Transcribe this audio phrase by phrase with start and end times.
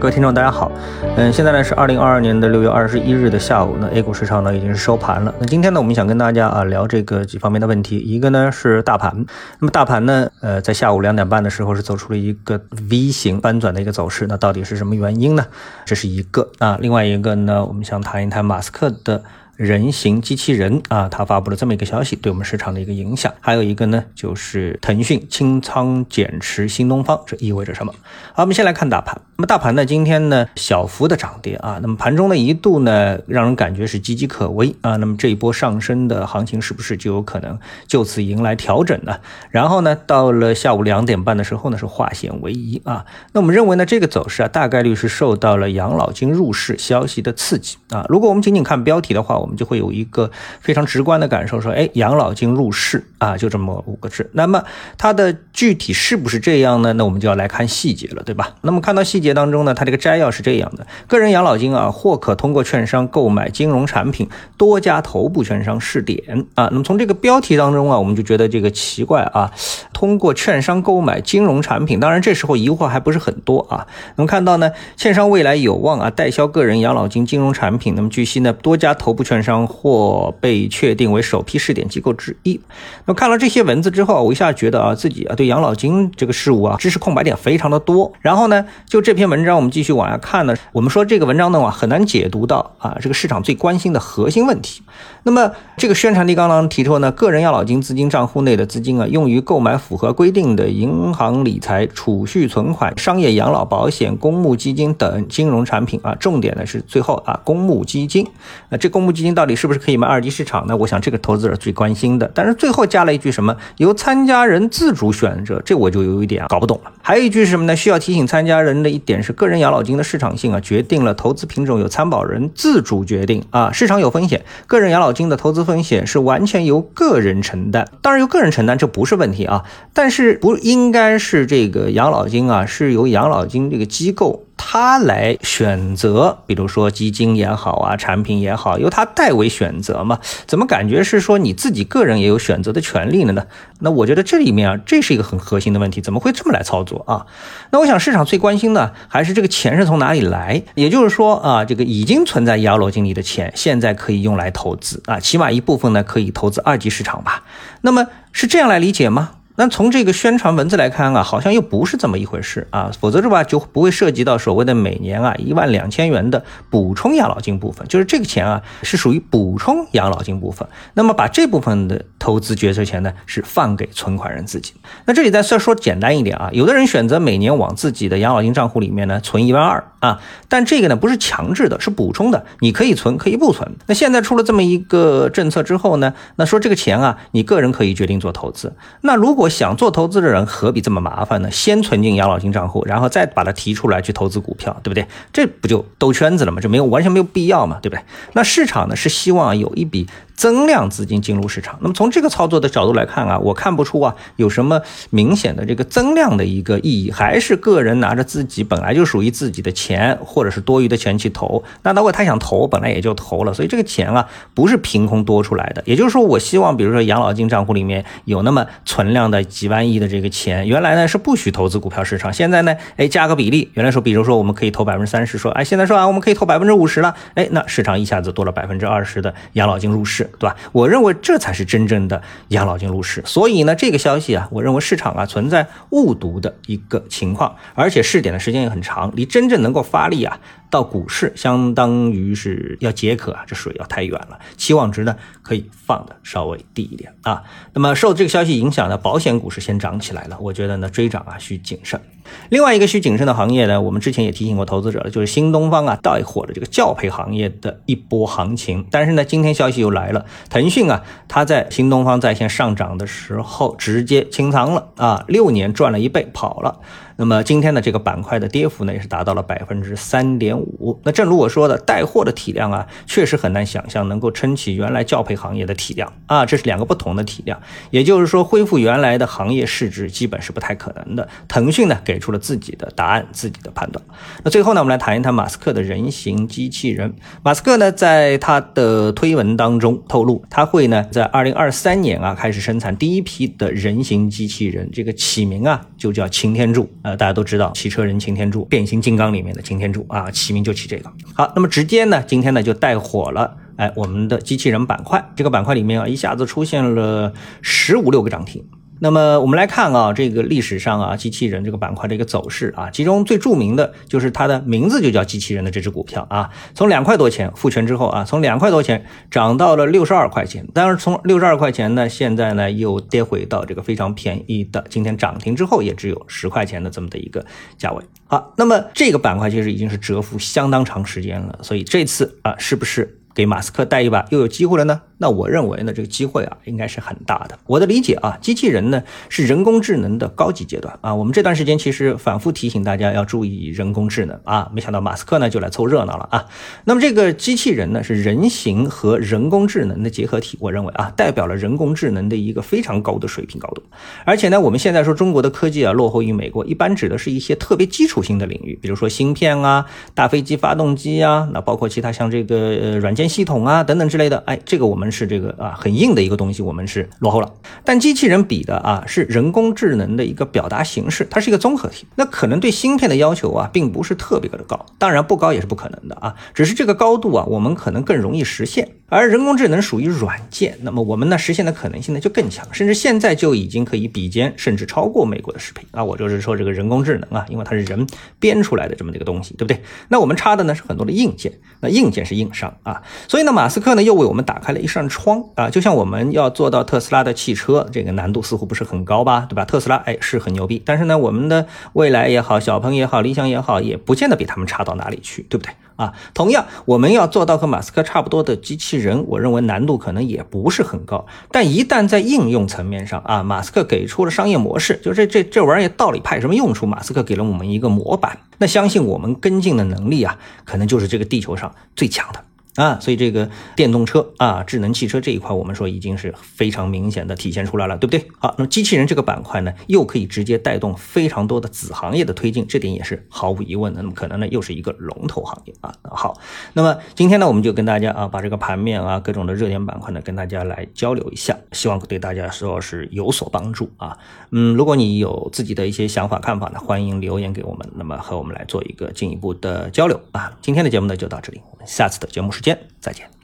[0.00, 0.70] 各位听众，大家好。
[1.16, 5.34] 嗯，现在呢是二零二二年的六月二十一日的下午，那 A 股市场呢已经是收盘了。
[5.40, 7.98] 那今天呢，我们想跟大家啊聊这个几方面的问题。
[7.98, 9.26] 一个呢是大盘，
[9.58, 15.44] 那么大盘呢，呃，在下午两点半的时候是走出了一个 V 型翻转的一个走势，那到底是什么原因呢？
[15.84, 16.78] 这是一个啊。
[16.80, 19.24] 另外一个呢，我们想谈一谈马斯克的。
[19.56, 23.34] 人形机器人啊，它发布了这么一个消息，对我们市场的一个影响。
[23.40, 27.92] 还有一个呢，就是腾讯清仓减持新东方，这意味着什么？
[28.34, 29.20] 好，我们先来看大盘。
[29.40, 34.96] 那么大盘呢，今天呢小幅的涨跌啊，那么盘中呢一度呢让人感觉是岌岌可危啊。
[34.96, 37.56] 那么这一波上升的行情是不是就有可能
[37.86, 39.20] 就此迎来调整呢？
[39.52, 43.06] 然后呢，到了下午两点半的时候呢是化险为夷啊。
[43.32, 48.04] 那我们认为呢这个走势啊大概率是受到了养老金入市消息的刺激啊。
[48.08, 50.28] 如果我们仅仅看标题的话，我们就会有一个
[50.60, 54.28] 非常直观的感受，说，哎，养老金入市啊，就这么五个字。
[54.32, 54.64] 那么
[54.96, 56.92] 它的具体是不是这样呢？
[56.94, 58.56] 那我们就要来看细节了，对吧？
[58.62, 66.68] 那么看到细节当中呢，它这个摘要是这样的：个人养老金啊，或可通过券商购买金融产品，多家头部券商试点啊。
[66.70, 69.52] 那么从这个标题当中啊，我们就觉得这个奇怪啊，
[69.92, 73.86] 通过券商购买金融产品，当然这时候疑惑还不是很多啊。
[74.16, 77.94] 能看到呢，券商未来有望啊代销个人养老金金融产品。
[77.94, 82.60] 那么据悉呢，多家头部券商或被确定为首批试点机构之一。
[83.06, 88.12] 那么看了这些文字之后，我一下觉得啊，自己啊对养老金这个事物啊知识空白点非常的多。
[88.20, 94.80] 然后呢，就这这篇文章我们继续往下看呢，我们说这个文章呢话很难解读到啊这个市场最关心的核心问题。
[95.24, 108.24] 那么这个宣传力刚刚提出呢，个人养老金资金账户内的资金啊，用于购买符合规定的银行理财、储蓄存款、商业养老保险、公募基金等金融产品啊，重点呢是最后啊公募基金。
[108.68, 110.76] 那这公募基金到底是不是可以卖二级市场呢？
[110.76, 112.30] 我想这个投资者最关心的。
[112.32, 116.92] 但是最后加了一句什么由参加人自主选择，这我就有一点搞不懂了。
[117.02, 117.74] 还有一句是什么呢？
[117.74, 123.72] 需要提醒参加人的一点是，个人养老金的市场性啊，决定了投资品种由参保人自主决定啊。
[123.72, 127.88] 市场有风险，个人养老金的投资风险是完全由个人承担。
[128.02, 129.64] 当然由个人承担这不是问题啊，
[129.94, 134.44] 但是不应该是这个养老金啊，是由养老金这个机构。
[134.58, 140.18] 他来选择，比如说基金也好啊，产品也好，由他代为选择嘛？
[140.46, 143.46] 怎么感觉是说你自己个人也有选择的权利了呢？
[143.78, 147.24] 那我觉得这里面啊，这是一个很核心的问题，怎么会这么来操作啊？
[147.70, 157.44] 那我想市场最关心的还是这个钱是从哪里来，也就是说啊，这个已经存在养老金里的钱，现在可以用来投资啊，起码一部分呢可以投资二级市场吧？
[157.82, 159.30] 那么是这样来理解吗？
[159.60, 170.68] 那从这个宣传文字来看啊，好像又不是这么一回事啊，否则的话就不会涉及到所谓的每年啊一万两千元的补充养老金部分，就是这个钱啊是属于补充养老金部分。
[170.94, 174.74] 那么把这部分的投资决策权呢是放给存款人自己。
[175.06, 183.68] 那这里再说说简单一点啊，有的人选择每年往自己的养老金账户里面呢存一万二啊，但这个呢不是强制的，是补充的，你可以存，可以不存。
[183.86, 188.76] 那现在出了这么一个政策之后呢，那说这个钱啊，你个人可以决定做投资。
[189.00, 191.50] 那如果想做投资的人何必这么麻烦呢？
[191.50, 195.06] 先存进养老金账户，然后再把它提出来去投资股票，对不对？
[195.32, 196.60] 这不就兜圈子了吗？
[196.60, 198.02] 这没有完全没有必要嘛，对不对？
[198.32, 200.06] 那市场呢是希望有一笔。
[200.38, 211.64] 增量资金进入市场，那么从这个操作的角度来看啊，我看不出啊有什么明显的这个增量的一个意义，还是个人拿着自己本来就属于自己的钱，或者是多余的钱去投。
[211.82, 215.82] 那如果他想投，本来也就投了，所以这个钱啊不是凭空多出来的。
[215.84, 230.28] 也就是说，我希望比如说养老金账户里面有那么存量的几万亿的这个钱，原来呢是不许投资股票市场，现在呢哎加个比例，原来说比如说我们可以投百分之三十，说哎现在说啊我们可以投百分之五十了，哎那市场一下子多了百分之二十的养老金入市。
[230.38, 230.56] 对吧？
[230.72, 233.22] 我认为这才是真正的养老金入市。
[233.24, 240.38] 所以呢，这个消息啊，我认为市场啊存在误读的一个情况，而且试点的时间也很长，离真正能够发力啊。
[240.70, 247.42] 到股市相当于是要解渴啊，这水要太远了，期望值呢可以放的稍微低一点啊。
[247.72, 252.00] 那么受这个消息影响呢，保险股是先涨起来了，我觉得呢追涨啊需谨慎。
[252.48, 258.86] 另外一个需谨慎的行业呢，我们之前也提醒过投资者了，就是新东方啊带火了这个教培行业的一波行情。
[258.90, 266.80] 但是呢，今天消息又来了，腾讯啊它在新东方在线上涨的时候直接清仓了啊，六年赚了一倍跑了。
[267.20, 271.00] 那么今天的这个板块的跌幅呢，也是达到了百分之三点五。
[271.02, 277.60] 那正如我说的，带货的体量啊，确实很难想象能够撑起原来教培行业的体量啊，这是两个不同的体量。
[277.90, 281.28] 也就是说，恢复原来的行业市值基本是不太可能的。
[281.48, 284.04] 腾讯呢，给给出了自己的答案、自己的判断。
[284.42, 287.14] 那最后呢，我们来谈一谈马斯克的人形机器人。
[287.44, 296.90] 马斯克呢，在他的推文当中透露，他会呢在二零二三年啊开始生产第一批的人形机器人，这个起名啊就叫擎天柱。
[297.02, 301.08] 呃，大家都知道汽车人擎天柱，变形金刚里面的擎天柱啊，起名就起这个。
[301.34, 303.56] 好，那么直接呢，今天呢就带火了。
[303.76, 307.32] 哎，我们的机器人板块，这个板块里面啊，一下子出现了
[307.62, 308.64] 十五六个涨停。
[309.00, 327.44] 那么我们来看啊，这个历史上啊，机器人这个板块的一个走势啊，其中最著名的就是它的名字就叫机器人的这只股票啊，从两块多钱复权之后啊，从两块多钱涨到了六十二块钱，但是从六十二块钱呢，现在呢又跌回到这个非常便宜的，今天涨停之后也只有十块钱的这么的一个
[327.76, 328.04] 价位。
[328.26, 335.02] 好，那么这个板块其实已经是蛰伏相当长时间了，所以这次啊，是不是给马斯克带一把又有机会了呢？
[335.18, 337.58] 那我认为呢，这个机会啊，应该是很大的。
[337.66, 341.14] 我的理解啊，机器人呢是人工智能的高级阶段啊。
[341.14, 346.46] 我们这段时间其实反复提醒大家要注意人工智能啊，没想到马斯克呢就来凑热闹了啊。
[346.84, 353.82] 那么这个机器人呢是人形和人工智能的结合体，我认为啊，代表了人工智能的一个非常高的水平高度。
[354.24, 364.38] 而且呢，我们现在说中国的科技啊落后于美国，一般指的是一些特别基础性的领域，比如说芯片啊、大飞机发动机啊，那包括其他像这个呃软件系统啊等等之类的。
[364.46, 365.74] 哎，这个我们是这个啊。
[365.78, 367.52] 很硬的一个东西，我们是落后了。
[367.84, 372.06] 但机器人比的啊是人工智能的一个表达形式，它是一个综合体。
[372.16, 378.88] 那可能对芯片的要求啊，并不是特别的高，当然不高也是不可能的啊，只是这个高度啊，我们可能更容易实现。
[379.10, 386.04] 而人工智能属于软件，那么我们呢实现的可能性呢就更强，甚至现在就已经可以比肩甚至超过美国的视频啊。
[386.04, 388.06] 我就是说这个人工智能啊，因为它是人
[388.38, 389.82] 编出来的这么一个东西，对不对？
[390.08, 391.50] 那我们差的呢是很多的硬件，
[391.80, 393.02] 那硬件是硬伤啊。
[393.28, 399.66] 所以呢，马斯克呢又为我们打开了一扇窗啊，就像我们要做到特斯拉的汽车，这个难度似乎不是很高吧，对吧？
[399.66, 405.74] 特斯拉哎是很牛逼，但是呢，我们的未来也好，小鹏也好，理想也好，也不见得比他们差到哪里去，对不对？
[405.96, 411.26] 啊，同样我们要做到和马斯克差不多的机器人，我认为难度可能也不是很高。
[411.50, 416.86] 但一旦在应用层面上啊，马斯克给出了商业模式，就这这这玩意儿到底派什么用处？
[416.86, 422.44] 马斯克给了我们一个模板，那相信我们跟进的能力啊，可能就是这个地球上最强的。
[422.78, 428.24] 啊，所以这个电动车啊，智能汽车这一块，我们说已经是非常明显的体现出来了，对不对？
[428.38, 434.00] 好，那么机器人这个板块呢，又可以直接带动非常多的子行业的推进，这点也是毫无疑问的。
[434.00, 435.92] 那么可能呢，又是一个龙头行业啊。
[436.02, 436.40] 好，
[436.74, 444.16] 那么今天呢，我们就跟大家啊，把这个盘面啊，各种的热点板块呢，跟大家来交流一下，希望对大家说是有所帮助啊。
[444.50, 450.52] 嗯，如果你有自己的一些想法看法呢，欢迎留言给我们，那么和我们来做一个进一步的交流啊。
[450.62, 452.67] 今天的节目呢，就到这里，我们下次的节目时间
[453.00, 453.37] 再见。